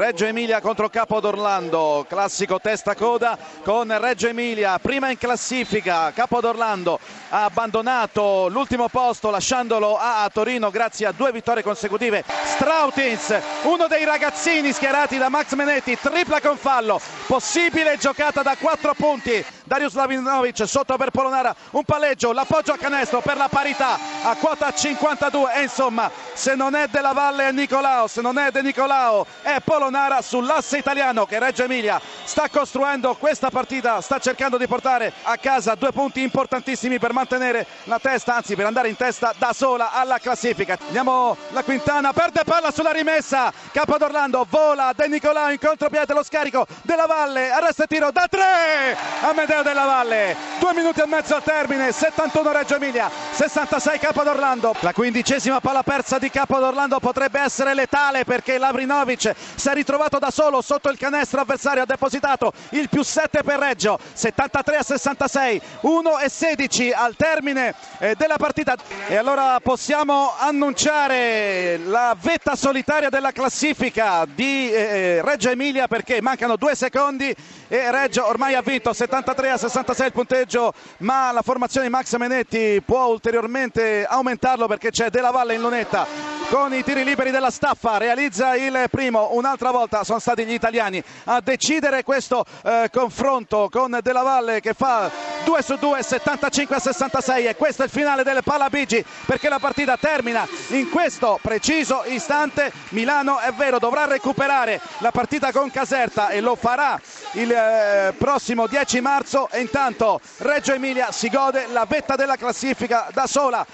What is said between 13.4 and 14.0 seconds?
uno